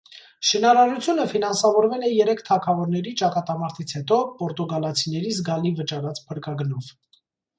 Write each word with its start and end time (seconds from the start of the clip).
Շինարարությունը 0.49 1.25
ֆինանսավորվել 1.33 2.05
է 2.07 2.09
երեք 2.11 2.41
թագավորների 2.47 3.13
ճակատամարտից 3.21 3.93
հետո 3.99 4.19
պորտուգալացիների 4.39 5.35
զգալի 5.37 5.73
վճարած 5.83 6.25
փրկագնով։ 6.31 6.91